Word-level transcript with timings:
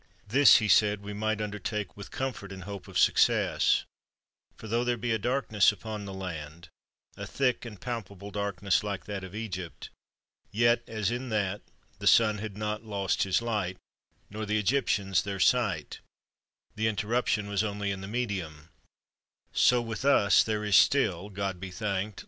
This 0.27 0.57
he 0.57 0.67
said, 0.67 1.03
we 1.03 1.13
might 1.13 1.39
undertake 1.41 1.95
with 1.95 2.09
com 2.09 2.33
fort 2.33 2.51
and 2.51 2.63
hope 2.63 2.87
of 2.87 2.97
success; 2.97 3.85
for 4.57 4.67
tho 4.67 4.83
there 4.83 4.97
be 4.97 5.11
a 5.11 5.19
dark 5.19 5.51
ness 5.51 5.71
upon 5.71 6.05
the 6.05 6.11
land, 6.15 6.69
a 7.15 7.27
thick 7.27 7.65
and 7.65 7.79
palpable 7.79 8.31
dark 8.31 8.63
ness, 8.63 8.81
like 8.81 9.05
that 9.05 9.23
of 9.23 9.35
Egypt, 9.35 9.91
yet, 10.49 10.81
as 10.87 11.11
in 11.11 11.29
that, 11.29 11.61
the 11.99 12.07
sun 12.07 12.39
had 12.39 12.57
not 12.57 12.83
lost 12.83 13.21
his 13.21 13.43
light, 13.43 13.77
nor 14.27 14.43
the 14.47 14.57
Egyptians 14.57 15.21
their 15.21 15.39
sight 15.39 15.99
(the 16.75 16.87
interruption 16.87 17.47
was 17.47 17.63
only 17.63 17.91
in 17.91 18.01
the 18.01 18.07
medium), 18.07 18.69
so 19.53 19.83
with 19.83 20.03
us, 20.03 20.41
there 20.43 20.63
is 20.65 20.75
still 20.75 21.29
(God 21.29 21.59
be 21.59 21.69
thanked!) 21.69 22.19